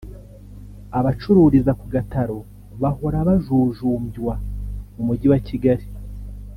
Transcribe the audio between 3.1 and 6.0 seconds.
bajujumbywa mu Mujyi wa Kigali